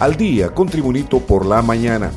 Al 0.00 0.16
día 0.16 0.54
con 0.54 0.68
Tribunito 0.68 1.18
por 1.18 1.44
la 1.44 1.60
mañana. 1.60 2.12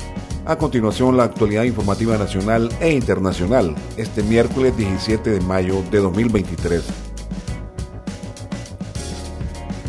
A 0.46 0.56
continuación, 0.56 1.18
la 1.18 1.24
actualidad 1.24 1.64
informativa 1.64 2.16
nacional 2.16 2.70
e 2.80 2.92
internacional, 2.92 3.74
este 3.98 4.22
miércoles 4.22 4.78
17 4.78 5.32
de 5.32 5.42
mayo 5.42 5.82
de 5.90 5.98
2023. 5.98 6.84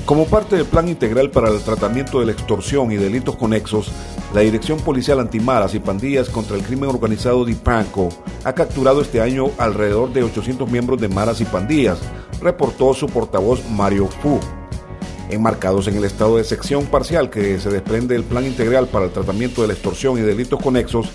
Como 0.07 0.25
parte 0.25 0.57
del 0.57 0.65
Plan 0.65 0.89
Integral 0.89 1.31
para 1.31 1.51
el 1.51 1.61
Tratamiento 1.61 2.21
de 2.21 2.27
la 2.27 2.33
Extorsión 2.33 2.93
y 2.93 2.97
Delitos 2.97 3.37
Conexos, 3.37 3.93
la 4.33 4.41
Dirección 4.41 4.81
Policial 4.81 5.21
Antimaras 5.21 5.75
y 5.75 5.79
Pandillas 5.79 6.31
contra 6.31 6.57
el 6.57 6.63
Crimen 6.63 6.89
Organizado 6.89 7.45
DIPANCO 7.45 8.09
ha 8.45 8.55
capturado 8.55 9.03
este 9.03 9.21
año 9.21 9.51
alrededor 9.59 10.15
de 10.15 10.23
800 10.23 10.71
miembros 10.71 10.99
de 10.99 11.09
maras 11.09 11.43
y 11.43 11.45
pandillas, 11.45 11.99
reportó 12.41 12.95
su 12.95 13.07
portavoz 13.07 13.63
Mario 13.69 14.09
Fu. 14.09 14.41
Enmarcados 15.33 15.89
en 15.89 15.97
el 15.97 16.05
estado 16.05 16.37
de 16.37 16.45
sección 16.45 16.85
parcial 16.85 17.31
que 17.31 17.59
se 17.59 17.71
desprende 17.71 18.13
del 18.13 18.23
Plan 18.23 18.45
Integral 18.45 18.87
para 18.89 19.07
el 19.07 19.13
Tratamiento 19.13 19.63
de 19.63 19.69
la 19.69 19.73
Extorsión 19.73 20.19
y 20.19 20.21
Delitos 20.21 20.63
Conexos, 20.63 21.09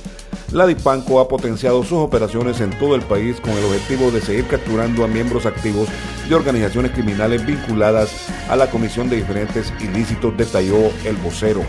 la 0.52 0.66
DIPANCO 0.66 1.20
ha 1.20 1.27
potenciado 1.27 1.84
sus 1.84 1.99
operaciones 1.99 2.59
en 2.59 2.71
todo 2.80 2.95
el 2.95 3.03
país 3.03 3.40
con 3.40 3.52
el 3.52 3.63
objetivo 3.66 4.09
de 4.09 4.21
seguir 4.21 4.48
capturando 4.48 5.03
a 5.03 5.07
miembros 5.07 5.45
activos 5.45 5.88
de 6.27 6.34
organizaciones 6.34 6.93
criminales 6.93 7.45
vinculadas 7.45 8.09
a 8.49 8.55
la 8.55 8.71
comisión 8.71 9.07
de 9.07 9.17
diferentes 9.17 9.71
ilícitos, 9.81 10.35
detalló 10.35 10.90
el 11.05 11.15
vocero. 11.18 11.62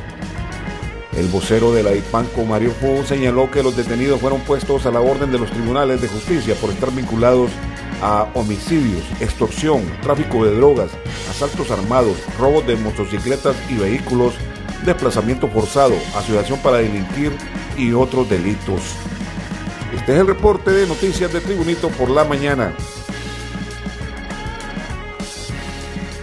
El 1.14 1.26
vocero 1.28 1.74
de 1.74 1.82
la 1.82 1.90
DIPANCO, 1.90 2.44
Mario 2.46 2.70
Fu, 2.70 3.04
señaló 3.04 3.50
que 3.50 3.62
los 3.62 3.76
detenidos 3.76 4.22
fueron 4.22 4.40
puestos 4.40 4.86
a 4.86 4.90
la 4.90 5.00
orden 5.00 5.30
de 5.30 5.38
los 5.38 5.50
tribunales 5.50 6.00
de 6.00 6.08
justicia 6.08 6.54
por 6.54 6.70
estar 6.70 6.90
vinculados 6.92 7.50
homicidios, 8.34 9.04
extorsión, 9.20 9.84
tráfico 10.02 10.44
de 10.44 10.56
drogas, 10.56 10.90
asaltos 11.30 11.70
armados, 11.70 12.16
robos 12.38 12.66
de 12.66 12.76
motocicletas 12.76 13.56
y 13.68 13.76
vehículos, 13.76 14.34
desplazamiento 14.84 15.48
forzado, 15.48 15.94
asociación 16.16 16.58
para 16.60 16.78
delinquir 16.78 17.32
y 17.76 17.92
otros 17.92 18.28
delitos. 18.28 18.82
Este 19.94 20.14
es 20.14 20.20
el 20.20 20.26
reporte 20.26 20.70
de 20.70 20.86
noticias 20.86 21.32
de 21.32 21.40
Tribunito 21.40 21.88
por 21.88 22.10
la 22.10 22.24
mañana. 22.24 22.74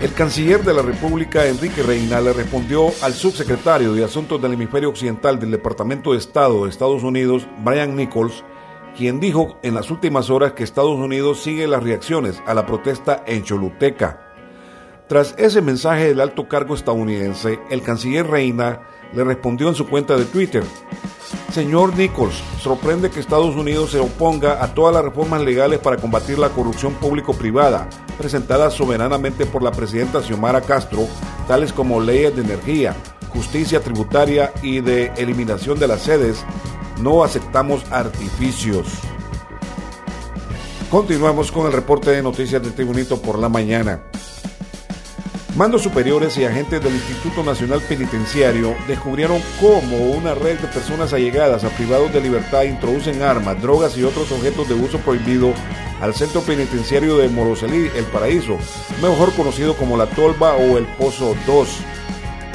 El 0.02 0.14
canciller 0.14 0.64
de 0.64 0.74
la 0.74 0.84
República, 0.84 1.48
Enrique 1.48 1.82
Reina, 1.82 2.22
le 2.22 2.32
respondió 2.32 2.92
al 3.02 3.14
subsecretario 3.14 3.94
de 3.94 4.04
Asuntos 4.04 4.40
del 4.40 4.54
Hemisferio 4.54 4.90
Occidental 4.90 5.40
del 5.40 5.52
Departamento 5.52 6.12
de 6.12 6.20
Estado 6.20 6.64
de 6.64 6.70
Estados 6.70 7.02
Unidos, 7.02 7.48
Brian 7.64 7.96
Nichols, 7.96 8.44
quien 8.98 9.20
dijo 9.20 9.58
en 9.64 9.76
las 9.76 9.92
últimas 9.92 10.30
horas 10.30 10.54
que 10.54 10.64
Estados 10.64 10.98
Unidos 10.98 11.42
sigue 11.42 11.68
las 11.68 11.84
reacciones 11.84 12.42
a 12.46 12.54
la 12.54 12.66
protesta 12.66 13.24
en 13.26 13.44
Choluteca. 13.44 14.22
Tras 15.08 15.36
ese 15.38 15.62
mensaje 15.62 16.06
del 16.06 16.22
alto 16.22 16.48
cargo 16.48 16.74
estadounidense, 16.74 17.60
el 17.70 17.82
canciller 17.82 18.28
Reina 18.28 18.82
le 19.14 19.24
respondió 19.24 19.68
en 19.68 19.76
su 19.76 19.88
cuenta 19.88 20.18
de 20.18 20.26
Twitter, 20.26 20.64
Señor 21.52 21.96
Nichols, 21.96 22.44
sorprende 22.60 23.10
que 23.10 23.22
Estados 23.22 23.56
Unidos 23.56 23.92
se 23.92 24.00
oponga 24.00 24.62
a 24.62 24.74
todas 24.74 24.94
las 24.94 25.06
reformas 25.06 25.42
legales 25.42 25.80
para 25.80 25.98
combatir 25.98 26.38
la 26.38 26.50
corrupción 26.50 26.94
público-privada 26.96 27.88
presentadas 28.18 28.74
soberanamente 28.74 29.46
por 29.46 29.64
la 29.64 29.72
presidenta 29.72 30.22
Xiomara 30.22 30.60
Castro, 30.60 31.08
tales 31.48 31.72
como 31.72 32.02
leyes 32.02 32.36
de 32.36 32.42
energía, 32.42 32.94
justicia 33.30 33.80
tributaria 33.80 34.52
y 34.62 34.82
de 34.82 35.14
eliminación 35.18 35.80
de 35.80 35.88
las 35.88 36.02
sedes. 36.02 36.46
No 37.02 37.24
aceptamos 37.24 37.84
artificios. 37.92 38.88
Continuamos 40.90 41.52
con 41.52 41.66
el 41.68 41.74
reporte 41.74 42.12
de 42.12 42.24
noticias 42.24 42.62
del 42.62 42.74
Tribunito 42.74 43.22
por 43.22 43.38
la 43.38 43.50
mañana. 43.50 44.02
Mandos 45.58 45.84
superiores 45.84 46.38
y 46.38 46.46
agentes 46.46 46.82
del 46.82 46.94
Instituto 46.94 47.44
Nacional 47.44 47.82
Penitenciario 47.82 48.76
descubrieron 48.88 49.42
cómo 49.60 49.98
una 50.12 50.36
red 50.36 50.60
de 50.60 50.68
personas 50.68 51.12
allegadas 51.12 51.64
a 51.64 51.70
privados 51.70 52.14
de 52.14 52.22
libertad 52.22 52.64
introducen 52.64 53.22
armas, 53.22 53.62
drogas 53.62 53.98
y 53.98 54.04
otros 54.04 54.32
objetos 54.32 54.68
de 54.68 54.76
uso 54.76 54.98
prohibido 55.00 55.54
al 56.02 56.14
centro 56.14 56.42
penitenciario 56.42 57.18
de 57.18 57.30
Moroselí, 57.30 57.90
El 57.96 58.06
Paraíso, 58.06 58.58
mejor 59.02 59.34
conocido 59.34 59.76
como 59.76 59.98
La 59.98 60.08
Tolva 60.08 60.56
o 60.56 60.78
El 60.78 60.86
Pozo 60.98 61.36
2. 61.46 61.80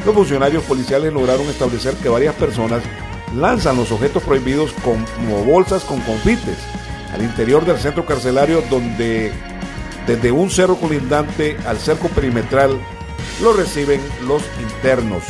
Los 0.04 0.14
funcionarios 0.14 0.62
policiales 0.64 1.12
lograron 1.12 1.46
establecer 1.48 1.94
que 1.94 2.08
varias 2.08 2.34
personas 2.34 2.82
lanzan 3.34 3.76
los 3.76 3.92
objetos 3.92 4.22
prohibidos 4.22 4.72
como 4.84 5.44
bolsas 5.44 5.84
con 5.84 6.00
confites 6.00 6.58
al 7.12 7.22
interior 7.22 7.64
del 7.64 7.78
centro 7.78 8.04
carcelario 8.04 8.62
donde 8.70 9.32
desde 10.06 10.32
un 10.32 10.50
cerro 10.50 10.76
colindante 10.76 11.56
al 11.66 11.78
cerco 11.78 12.08
perimetral 12.08 12.78
lo 13.42 13.52
reciben 13.52 14.00
los 14.26 14.42
internos. 14.60 15.22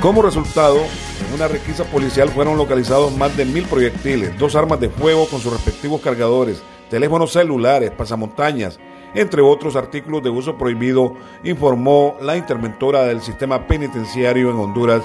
Como 0.00 0.22
resultado, 0.22 0.78
en 0.78 1.34
una 1.34 1.46
requisa 1.46 1.84
policial 1.84 2.28
fueron 2.28 2.56
localizados 2.56 3.16
más 3.16 3.36
de 3.36 3.44
mil 3.44 3.64
proyectiles, 3.66 4.36
dos 4.36 4.56
armas 4.56 4.80
de 4.80 4.90
fuego 4.90 5.26
con 5.28 5.40
sus 5.40 5.52
respectivos 5.52 6.00
cargadores, 6.00 6.60
teléfonos 6.90 7.32
celulares, 7.32 7.92
pasamontañas, 7.92 8.80
entre 9.14 9.42
otros 9.42 9.76
artículos 9.76 10.22
de 10.22 10.30
uso 10.30 10.56
prohibido, 10.58 11.14
informó 11.44 12.16
la 12.20 12.36
interventora 12.36 13.04
del 13.04 13.20
sistema 13.20 13.66
penitenciario 13.66 14.50
en 14.50 14.56
Honduras, 14.56 15.02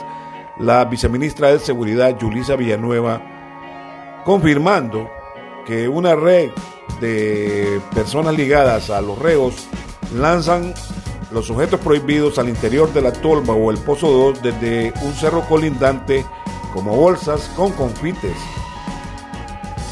la 0.60 0.86
viceministra 0.86 1.50
de 1.50 1.60
Seguridad, 1.60 2.18
Yulisa 2.18 2.56
Villanueva, 2.56 3.22
confirmando 4.26 5.10
que 5.66 5.88
una 5.88 6.16
red 6.16 6.50
de 7.00 7.82
personas 7.94 8.36
ligadas 8.36 8.90
a 8.90 9.02
los 9.02 9.20
reos 9.20 9.68
lanzan 10.16 10.74
los 11.32 11.50
objetos 11.50 11.80
prohibidos 11.82 12.40
al 12.40 12.50
interior 12.50 12.92
de 12.94 13.02
la 13.02 13.12
tolva 13.12 13.54
o 13.54 13.70
el 13.70 13.78
pozo 13.78 14.10
2 14.10 14.42
desde 14.42 14.94
un 15.04 15.14
cerro 15.14 15.42
colindante 15.42 16.26
como 16.74 16.96
bolsas 16.96 17.52
con 17.56 17.72
confites. 17.74 18.38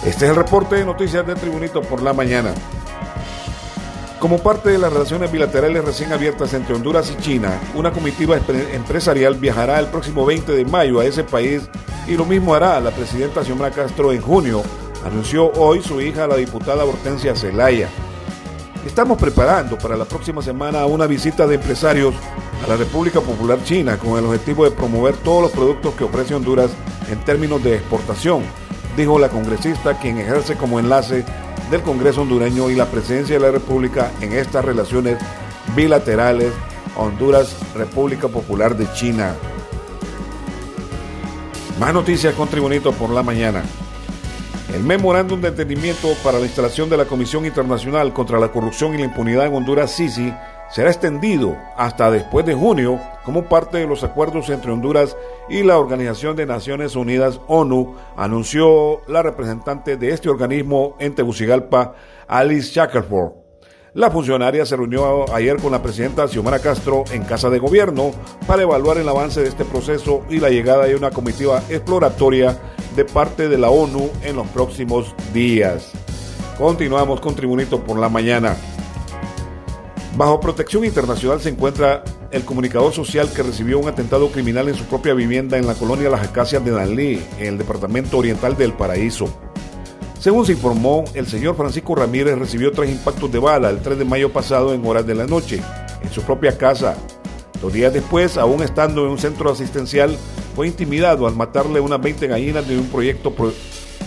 Este 0.05 0.25
es 0.25 0.31
el 0.31 0.35
reporte 0.35 0.75
de 0.75 0.85
noticias 0.85 1.25
de 1.25 1.35
Tribunito 1.35 1.81
por 1.81 2.01
la 2.01 2.13
mañana. 2.13 2.53
Como 4.25 4.39
parte 4.39 4.71
de 4.71 4.79
las 4.79 4.91
relaciones 4.91 5.31
bilaterales 5.31 5.85
recién 5.85 6.11
abiertas 6.11 6.51
entre 6.55 6.73
Honduras 6.73 7.11
y 7.11 7.21
China, 7.21 7.61
una 7.75 7.91
comitiva 7.91 8.35
empresarial 8.73 9.35
viajará 9.35 9.79
el 9.79 9.85
próximo 9.85 10.25
20 10.25 10.51
de 10.51 10.65
mayo 10.65 10.99
a 10.99 11.05
ese 11.05 11.23
país 11.23 11.69
y 12.07 12.17
lo 12.17 12.25
mismo 12.25 12.55
hará 12.55 12.79
la 12.79 12.89
presidenta 12.89 13.43
Xiomara 13.43 13.69
Castro 13.69 14.11
en 14.11 14.21
junio 14.23 14.63
anunció 15.05 15.51
hoy 15.51 15.83
su 15.83 16.01
hija, 16.01 16.25
la 16.25 16.37
diputada 16.37 16.85
Hortensia 16.85 17.35
Zelaya. 17.35 17.87
Estamos 18.83 19.19
preparando 19.19 19.77
para 19.77 19.95
la 19.95 20.05
próxima 20.05 20.41
semana 20.41 20.87
una 20.87 21.05
visita 21.05 21.45
de 21.45 21.57
empresarios 21.57 22.15
a 22.65 22.67
la 22.67 22.77
República 22.77 23.21
Popular 23.21 23.63
China 23.63 23.99
con 23.99 24.17
el 24.17 24.25
objetivo 24.25 24.63
de 24.63 24.71
promover 24.71 25.15
todos 25.17 25.43
los 25.43 25.51
productos 25.51 25.93
que 25.93 26.03
ofrece 26.03 26.33
Honduras 26.33 26.71
en 27.11 27.19
términos 27.25 27.63
de 27.63 27.75
exportación, 27.75 28.41
dijo 28.97 29.19
la 29.19 29.29
congresista 29.29 29.99
quien 29.99 30.17
ejerce 30.17 30.55
como 30.55 30.79
enlace 30.79 31.23
del 31.69 31.81
Congreso 31.81 32.21
hondureño 32.21 32.69
y 32.69 32.75
la 32.75 32.85
presencia 32.85 33.35
de 33.35 33.41
la 33.41 33.51
República 33.51 34.11
en 34.21 34.33
estas 34.33 34.63
relaciones 34.63 35.17
bilaterales 35.75 36.53
Honduras-República 36.95 38.27
Popular 38.27 38.75
de 38.77 38.91
China. 38.93 39.35
Más 41.79 41.93
noticias 41.93 42.33
con 42.35 42.47
Tribunito 42.47 42.91
por 42.93 43.09
la 43.09 43.23
mañana. 43.23 43.63
El 44.73 44.83
memorándum 44.83 45.41
de 45.41 45.49
entendimiento 45.49 46.09
para 46.23 46.39
la 46.39 46.45
instalación 46.45 46.89
de 46.89 46.97
la 46.97 47.05
Comisión 47.05 47.45
Internacional 47.45 48.13
contra 48.13 48.39
la 48.39 48.49
Corrupción 48.49 48.93
y 48.93 48.97
la 48.97 49.05
Impunidad 49.05 49.45
en 49.45 49.55
Honduras, 49.55 49.91
SISI, 49.91 50.33
será 50.75 50.89
extendido 50.89 51.55
hasta 51.77 52.11
después 52.11 52.45
de 52.45 52.53
junio 52.53 52.99
como 53.23 53.45
parte 53.45 53.77
de 53.77 53.87
los 53.87 54.03
acuerdos 54.03 54.49
entre 54.49 54.73
Honduras 54.73 55.15
y 55.47 55.63
la 55.63 55.79
Organización 55.79 56.35
de 56.35 56.45
Naciones 56.45 56.97
Unidas, 56.97 57.39
ONU, 57.47 57.95
anunció 58.17 58.99
la 59.07 59.23
representante 59.23 59.95
de 59.95 60.09
este 60.09 60.27
organismo 60.27 60.97
en 60.99 61.15
Tegucigalpa, 61.15 61.95
Alice 62.27 62.73
Shackelford. 62.73 63.31
La 63.93 64.11
funcionaria 64.11 64.65
se 64.65 64.75
reunió 64.75 65.33
ayer 65.33 65.55
con 65.61 65.71
la 65.71 65.81
presidenta 65.81 66.27
Xiomara 66.27 66.59
Castro 66.59 67.05
en 67.13 67.23
Casa 67.23 67.49
de 67.49 67.59
Gobierno 67.59 68.11
para 68.45 68.63
evaluar 68.63 68.97
el 68.97 69.07
avance 69.07 69.39
de 69.39 69.47
este 69.47 69.63
proceso 69.63 70.25
y 70.29 70.41
la 70.41 70.49
llegada 70.49 70.87
de 70.87 70.95
una 70.97 71.09
comitiva 71.09 71.63
exploratoria 71.69 72.59
de 72.97 73.05
parte 73.05 73.47
de 73.47 73.57
la 73.57 73.69
ONU 73.69 74.09
en 74.23 74.35
los 74.35 74.47
próximos 74.47 75.15
días. 75.33 75.93
Continuamos 76.57 77.21
con 77.21 77.33
Tribunito 77.33 77.81
por 77.81 77.97
la 77.97 78.09
mañana. 78.09 78.57
Bajo 80.15 80.39
protección 80.39 80.85
internacional 80.85 81.41
se 81.41 81.49
encuentra 81.49 82.01
el 82.31 82.45
comunicador 82.45 82.93
social 82.93 83.29
que 83.33 83.43
recibió 83.43 83.79
un 83.79 83.89
atentado 83.89 84.29
criminal 84.31 84.69
en 84.69 84.75
su 84.75 84.85
propia 84.85 85.13
vivienda 85.13 85.57
en 85.57 85.67
la 85.67 85.73
colonia 85.73 86.09
Las 86.09 86.25
Acacias 86.25 86.63
de 86.63 86.71
Danlí, 86.71 87.21
en 87.37 87.47
el 87.47 87.57
departamento 87.57 88.17
oriental 88.17 88.55
del 88.55 88.71
Paraíso. 88.71 89.27
Según 90.17 90.45
se 90.45 90.53
informó, 90.53 91.03
el 91.15 91.27
señor 91.27 91.57
Francisco 91.57 91.95
Ramírez 91.95 92.37
recibió 92.37 92.71
tres 92.71 92.91
impactos 92.91 93.29
de 93.29 93.39
bala 93.39 93.69
el 93.69 93.81
3 93.81 93.97
de 93.99 94.05
mayo 94.05 94.31
pasado 94.31 94.73
en 94.73 94.85
horas 94.85 95.05
de 95.05 95.15
la 95.15 95.27
noche, 95.27 95.61
en 96.01 96.09
su 96.09 96.21
propia 96.21 96.57
casa. 96.57 96.95
Dos 97.61 97.73
días 97.73 97.93
después, 97.93 98.37
aún 98.37 98.63
estando 98.63 99.03
en 99.05 99.11
un 99.11 99.17
centro 99.17 99.51
asistencial, 99.51 100.15
fue 100.55 100.67
intimidado 100.67 101.27
al 101.27 101.35
matarle 101.35 101.81
unas 101.81 101.99
20 102.01 102.27
gallinas 102.27 102.65
de 102.65 102.79
un, 102.79 102.87
proyecto, 102.87 103.33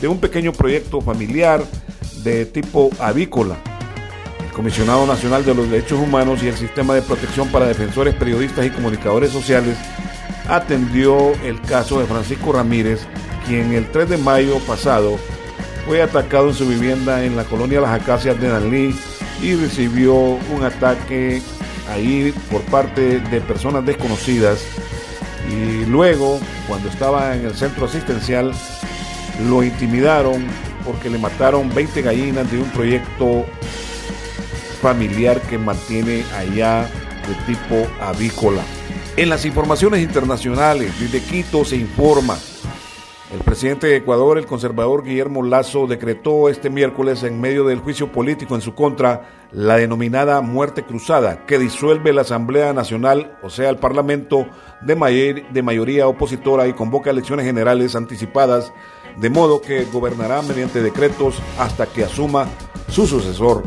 de 0.00 0.08
un 0.08 0.19
pequeño 0.19 0.54
proyecto 0.54 1.02
familiar 1.02 1.62
de 2.25 2.46
tipo 2.46 2.88
avícola. 2.99 3.58
Comisionado 4.58 5.06
Nacional 5.06 5.44
de 5.44 5.55
los 5.55 5.70
Derechos 5.70 6.00
Humanos 6.00 6.43
y 6.43 6.49
el 6.49 6.56
Sistema 6.56 6.93
de 6.93 7.02
Protección 7.02 7.46
para 7.46 7.69
Defensores, 7.69 8.12
Periodistas 8.16 8.66
y 8.66 8.70
Comunicadores 8.70 9.31
Sociales, 9.31 9.78
atendió 10.49 11.32
el 11.44 11.60
caso 11.60 12.00
de 12.00 12.06
Francisco 12.06 12.52
Ramírez, 12.52 13.06
quien 13.46 13.72
el 13.72 13.88
3 13.88 14.08
de 14.08 14.16
mayo 14.16 14.58
pasado 14.66 15.16
fue 15.87 16.02
atacado 16.02 16.49
en 16.49 16.55
su 16.55 16.66
vivienda 16.66 17.25
en 17.25 17.37
la 17.37 17.44
colonia 17.44 17.81
Las 17.81 18.00
Acacias 18.00 18.40
de 18.40 18.49
Danlí 18.49 18.99
y 19.40 19.55
recibió 19.55 20.12
un 20.16 20.64
ataque 20.64 21.40
ahí 21.88 22.34
por 22.50 22.62
parte 22.62 23.20
de 23.20 23.40
personas 23.40 23.87
desconocidas. 23.87 24.64
Y 25.49 25.84
luego 25.84 26.40
cuando 26.66 26.88
estaba 26.88 27.37
en 27.37 27.46
el 27.46 27.54
centro 27.54 27.87
asistencial 27.87 28.52
lo 29.49 29.62
intimidaron 29.62 30.44
porque 30.84 31.08
le 31.11 31.19
mataron 31.19 31.72
20 31.72 32.02
gallinas 32.02 32.50
de 32.50 32.58
un 32.58 32.69
proyecto 32.70 33.46
familiar 34.80 35.40
que 35.42 35.58
mantiene 35.58 36.25
allá 36.36 36.88
de 37.26 37.34
tipo 37.54 37.86
avícola. 38.00 38.62
En 39.16 39.28
las 39.28 39.44
informaciones 39.44 40.00
internacionales, 40.00 40.92
desde 41.00 41.20
Quito 41.20 41.64
se 41.64 41.76
informa 41.76 42.36
el 43.32 43.40
presidente 43.40 43.88
de 43.88 43.96
Ecuador, 43.96 44.38
el 44.38 44.46
conservador 44.46 45.04
Guillermo 45.04 45.42
Lazo, 45.42 45.86
decretó 45.86 46.48
este 46.48 46.70
miércoles 46.70 47.22
en 47.25 47.38
medio 47.38 47.64
del 47.64 47.80
juicio 47.80 48.10
político 48.10 48.54
en 48.54 48.62
su 48.62 48.75
contra 48.75 49.48
la 49.52 49.76
denominada 49.76 50.40
muerte 50.40 50.82
cruzada, 50.82 51.44
que 51.44 51.58
disuelve 51.58 52.14
la 52.14 52.22
Asamblea 52.22 52.72
Nacional, 52.72 53.36
o 53.42 53.50
sea, 53.50 53.69
el 53.69 53.76
Parlamento 53.76 54.46
de, 54.80 55.44
de 55.50 55.62
mayoría 55.62 56.08
opositora 56.08 56.69
y 56.69 56.72
convoca 56.72 57.10
elecciones 57.10 57.44
generales 57.44 57.94
anticipadas, 57.96 58.72
de 59.19 59.28
modo 59.28 59.60
que 59.60 59.84
gobernará 59.84 60.40
mediante 60.40 60.80
decretos 60.80 61.42
hasta 61.58 61.84
que 61.84 62.04
asuma 62.04 62.48
su 62.88 63.06
sucesor. 63.06 63.62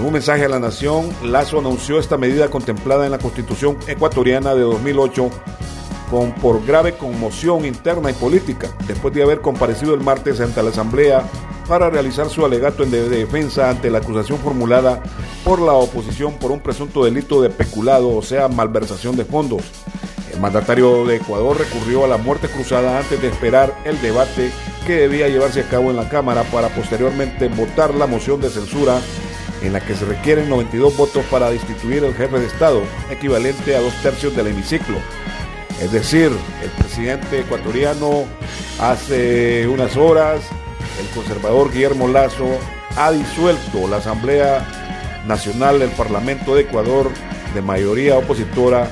En 0.00 0.06
un 0.06 0.14
mensaje 0.14 0.46
a 0.46 0.48
la 0.48 0.58
nación, 0.58 1.10
Lazo 1.22 1.58
anunció 1.58 1.98
esta 1.98 2.16
medida 2.16 2.48
contemplada 2.48 3.04
en 3.04 3.10
la 3.10 3.18
Constitución 3.18 3.76
ecuatoriana 3.86 4.54
de 4.54 4.62
2008 4.62 5.28
con, 6.10 6.32
por 6.36 6.64
grave 6.64 6.94
conmoción 6.94 7.66
interna 7.66 8.10
y 8.10 8.14
política, 8.14 8.70
después 8.86 9.12
de 9.12 9.22
haber 9.22 9.42
comparecido 9.42 9.92
el 9.92 10.00
martes 10.00 10.40
ante 10.40 10.62
la 10.62 10.70
Asamblea 10.70 11.22
para 11.68 11.90
realizar 11.90 12.30
su 12.30 12.46
alegato 12.46 12.82
en 12.82 12.90
defensa 12.90 13.68
ante 13.68 13.90
la 13.90 13.98
acusación 13.98 14.38
formulada 14.38 15.02
por 15.44 15.60
la 15.60 15.74
oposición 15.74 16.32
por 16.38 16.50
un 16.50 16.60
presunto 16.60 17.04
delito 17.04 17.42
de 17.42 17.50
peculado, 17.50 18.16
o 18.16 18.22
sea, 18.22 18.48
malversación 18.48 19.16
de 19.18 19.26
fondos. 19.26 19.64
El 20.32 20.40
mandatario 20.40 21.04
de 21.04 21.16
Ecuador 21.16 21.58
recurrió 21.58 22.06
a 22.06 22.08
la 22.08 22.16
muerte 22.16 22.48
cruzada 22.48 22.98
antes 22.98 23.20
de 23.20 23.28
esperar 23.28 23.76
el 23.84 24.00
debate 24.00 24.50
que 24.86 24.94
debía 24.94 25.28
llevarse 25.28 25.60
a 25.60 25.68
cabo 25.68 25.90
en 25.90 25.96
la 25.96 26.08
Cámara 26.08 26.44
para 26.44 26.70
posteriormente 26.70 27.48
votar 27.48 27.94
la 27.94 28.06
moción 28.06 28.40
de 28.40 28.48
censura 28.48 28.98
en 29.62 29.72
la 29.72 29.80
que 29.80 29.94
se 29.94 30.04
requieren 30.04 30.48
92 30.48 30.96
votos 30.96 31.24
para 31.30 31.50
destituir 31.50 32.04
al 32.04 32.14
jefe 32.14 32.38
de 32.38 32.46
Estado, 32.46 32.82
equivalente 33.10 33.76
a 33.76 33.80
dos 33.80 33.94
tercios 34.02 34.34
del 34.34 34.48
hemiciclo. 34.48 34.98
Es 35.80 35.92
decir, 35.92 36.30
el 36.62 36.70
presidente 36.70 37.40
ecuatoriano 37.40 38.24
hace 38.78 39.66
unas 39.68 39.96
horas, 39.96 40.40
el 41.00 41.06
conservador 41.14 41.72
Guillermo 41.72 42.08
Lazo 42.08 42.58
ha 42.96 43.12
disuelto 43.12 43.88
la 43.88 43.96
Asamblea 43.98 44.66
Nacional 45.26 45.78
del 45.78 45.90
Parlamento 45.90 46.54
de 46.54 46.62
Ecuador 46.62 47.10
de 47.54 47.62
mayoría 47.62 48.18
opositora 48.18 48.88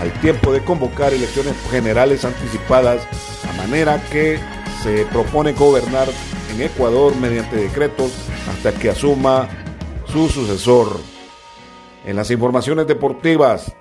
al 0.00 0.12
tiempo 0.20 0.52
de 0.52 0.64
convocar 0.64 1.12
elecciones 1.12 1.54
generales 1.70 2.24
anticipadas, 2.24 3.02
a 3.48 3.52
manera 3.56 4.02
que 4.10 4.38
se 4.82 5.04
propone 5.06 5.52
gobernar 5.52 6.08
en 6.54 6.62
Ecuador 6.62 7.14
mediante 7.16 7.56
decretos 7.56 8.12
hasta 8.50 8.72
que 8.72 8.90
asuma 8.90 9.48
su 10.10 10.28
sucesor. 10.28 10.98
En 12.04 12.16
las 12.16 12.30
informaciones 12.30 12.86
deportivas, 12.86 13.72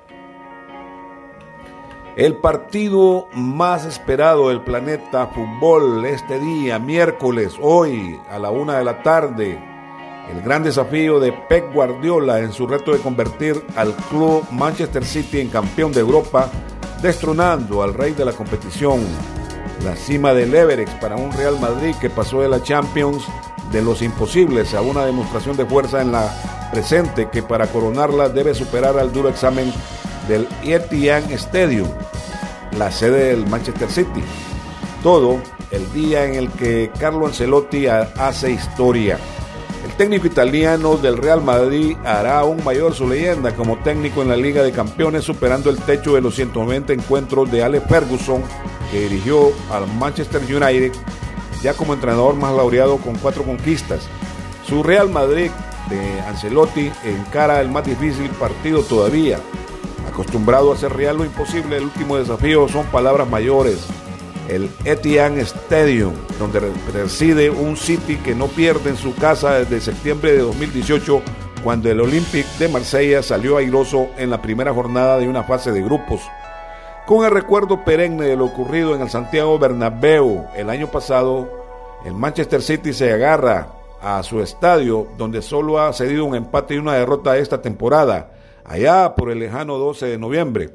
el 2.16 2.36
partido 2.36 3.28
más 3.34 3.86
esperado 3.86 4.50
del 4.50 4.62
planeta 4.62 5.28
fútbol 5.28 6.06
este 6.06 6.38
día, 6.40 6.78
miércoles, 6.78 7.56
hoy 7.62 8.20
a 8.30 8.38
la 8.38 8.52
una 8.52 8.78
de 8.78 8.84
la 8.84 9.02
tarde. 9.02 9.60
El 10.30 10.42
gran 10.42 10.62
desafío 10.62 11.20
de 11.20 11.32
Pep 11.32 11.74
Guardiola 11.74 12.40
en 12.40 12.52
su 12.52 12.68
reto 12.68 12.92
de 12.92 13.00
convertir 13.00 13.66
al 13.76 13.96
club 13.96 14.44
Manchester 14.52 15.04
City 15.04 15.40
en 15.40 15.50
campeón 15.50 15.92
de 15.92 16.02
Europa, 16.02 16.52
destronando 17.02 17.82
al 17.82 17.96
rey 17.96 18.14
de 18.14 18.26
la 18.26 18.34
competición. 18.34 19.00
La 19.84 19.96
cima 19.96 20.34
del 20.34 20.54
Everest 20.54 20.94
para 21.00 21.16
un 21.16 21.32
Real 21.32 21.60
Madrid 21.60 21.96
que 22.00 22.10
pasó 22.10 22.42
de 22.42 22.50
la 22.50 22.62
Champions 22.62 23.24
de 23.72 23.82
los 23.82 24.02
imposibles 24.02 24.74
a 24.74 24.82
una 24.82 25.06
demostración 25.06 25.56
de 25.58 25.66
fuerza 25.66 26.02
en 26.02 26.12
la 26.12 26.70
presente 26.72 27.30
que 27.32 27.44
para 27.44 27.68
coronarla 27.68 28.30
debe 28.30 28.54
superar 28.54 28.98
al 28.98 29.12
duro 29.12 29.30
examen 29.30 29.72
del 30.28 30.48
Etihad 30.64 31.30
Stadium, 31.32 31.88
la 32.78 32.92
sede 32.92 33.36
del 33.36 33.48
Manchester 33.48 33.90
City. 33.90 34.24
Todo 35.04 35.42
el 35.72 35.92
día 35.94 36.26
en 36.26 36.36
el 36.36 36.50
que 36.50 36.92
Carlo 37.00 37.26
Ancelotti 37.26 37.88
hace 37.88 38.52
historia. 38.52 39.18
El 39.86 39.94
técnico 39.94 40.28
italiano 40.28 40.98
del 40.98 41.18
Real 41.18 41.42
Madrid 41.42 41.96
hará 42.06 42.40
aún 42.40 42.64
mayor 42.64 42.94
su 42.94 43.08
leyenda 43.08 43.56
como 43.56 43.78
técnico 43.80 44.22
en 44.22 44.30
la 44.30 44.38
Liga 44.38 44.62
de 44.62 44.72
Campeones, 44.72 45.24
superando 45.24 45.70
el 45.70 45.78
techo 45.78 46.16
de 46.16 46.22
los 46.22 46.36
190 46.36 46.94
encuentros 46.94 47.50
de 47.52 47.64
Alex 47.64 47.86
Ferguson, 47.88 48.44
que 48.92 49.02
dirigió 49.02 49.52
al 49.72 49.88
Manchester 49.88 50.42
United, 50.42 50.92
ya 51.62 51.74
como 51.74 51.94
entrenador 51.94 52.36
más 52.36 52.54
laureado 52.54 52.98
con 52.98 53.16
cuatro 53.18 53.44
conquistas. 53.44 54.08
Su 54.68 54.84
Real 54.84 55.10
Madrid 55.10 55.52
de 55.90 56.22
Ancelotti 56.22 56.92
encara 57.04 57.62
el 57.62 57.70
más 57.70 57.86
difícil 57.86 58.30
partido 58.32 58.84
todavía, 58.84 59.40
Acostumbrado 60.20 60.72
a 60.72 60.76
hacer 60.76 60.92
real 60.92 61.18
lo 61.18 61.24
imposible, 61.24 61.78
el 61.78 61.84
último 61.84 62.18
desafío 62.18 62.68
son 62.68 62.86
palabras 62.88 63.30
mayores. 63.30 63.86
El 64.50 64.70
Etihad 64.84 65.38
Stadium, 65.38 66.14
donde 66.38 66.60
reside 66.92 67.50
un 67.50 67.78
City 67.78 68.18
que 68.18 68.36
no 68.36 68.48
pierde 68.48 68.90
en 68.90 68.98
su 68.98 69.16
casa 69.16 69.60
desde 69.60 69.80
septiembre 69.80 70.34
de 70.34 70.40
2018, 70.40 71.22
cuando 71.64 71.90
el 71.90 72.02
Olympique 72.02 72.50
de 72.58 72.68
Marsella 72.68 73.24
salió 73.24 73.56
airoso 73.56 74.10
en 74.18 74.30
la 74.30 74.42
primera 74.42 74.74
jornada 74.74 75.20
de 75.20 75.28
una 75.30 75.44
fase 75.44 75.72
de 75.72 75.84
grupos. 75.84 76.22
Con 77.10 77.26
el 77.26 77.32
recuerdo 77.32 77.84
perenne 77.84 78.24
de 78.24 78.36
lo 78.36 78.46
ocurrido 78.46 78.94
en 78.94 79.02
el 79.02 79.10
Santiago 79.10 79.58
Bernabéu 79.58 80.46
el 80.56 80.70
año 80.70 80.92
pasado, 80.92 81.50
el 82.06 82.14
Manchester 82.14 82.62
City 82.62 82.94
se 82.94 83.12
agarra 83.12 83.70
a 84.00 84.22
su 84.22 84.42
estadio, 84.42 85.08
donde 85.18 85.42
solo 85.42 85.80
ha 85.80 85.92
cedido 85.92 86.24
un 86.26 86.36
empate 86.36 86.76
y 86.76 86.78
una 86.78 86.94
derrota 86.94 87.36
esta 87.36 87.64
temporada 87.64 88.30
allá 88.64 89.16
por 89.16 89.32
el 89.32 89.40
lejano 89.40 89.80
12 89.80 90.06
de 90.06 90.18
noviembre. 90.20 90.70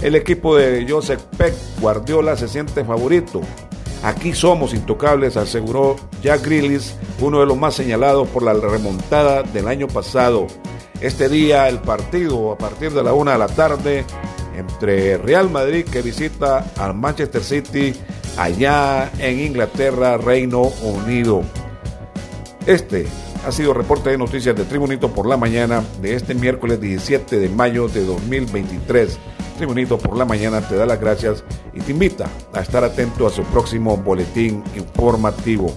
El 0.00 0.14
equipo 0.14 0.54
de 0.54 0.86
Joseph 0.88 1.22
Peck 1.36 1.52
Guardiola 1.80 2.36
se 2.36 2.46
siente 2.46 2.84
favorito. 2.84 3.40
Aquí 4.04 4.34
somos 4.34 4.74
intocables, 4.74 5.36
aseguró 5.36 5.96
Jack 6.22 6.44
Grealish, 6.46 6.94
uno 7.20 7.40
de 7.40 7.46
los 7.46 7.58
más 7.58 7.74
señalados 7.74 8.28
por 8.28 8.44
la 8.44 8.52
remontada 8.52 9.42
del 9.42 9.66
año 9.66 9.88
pasado. 9.88 10.46
Este 11.00 11.28
día 11.28 11.68
el 11.68 11.80
partido 11.80 12.52
a 12.52 12.56
partir 12.56 12.92
de 12.92 13.02
la 13.02 13.14
una 13.14 13.32
de 13.32 13.38
la 13.38 13.48
tarde 13.48 14.04
entre 14.56 15.18
Real 15.18 15.50
Madrid 15.50 15.84
que 15.84 16.02
visita 16.02 16.66
al 16.76 16.94
Manchester 16.94 17.42
City 17.42 17.94
allá 18.36 19.10
en 19.18 19.40
Inglaterra, 19.40 20.16
Reino 20.16 20.62
Unido. 20.82 21.42
Este 22.66 23.06
ha 23.44 23.50
sido 23.50 23.74
reporte 23.74 24.10
de 24.10 24.18
noticias 24.18 24.54
de 24.56 24.64
Tribunito 24.64 25.12
por 25.12 25.26
la 25.26 25.36
mañana 25.36 25.82
de 26.00 26.14
este 26.14 26.34
miércoles 26.34 26.80
17 26.80 27.38
de 27.38 27.48
mayo 27.48 27.88
de 27.88 28.04
2023. 28.04 29.18
Tribunito 29.56 29.98
por 29.98 30.16
la 30.16 30.24
mañana 30.24 30.60
te 30.60 30.76
da 30.76 30.86
las 30.86 31.00
gracias 31.00 31.44
y 31.74 31.80
te 31.80 31.92
invita 31.92 32.28
a 32.52 32.60
estar 32.60 32.84
atento 32.84 33.26
a 33.26 33.30
su 33.30 33.42
próximo 33.44 33.96
boletín 33.96 34.62
informativo. 34.76 35.76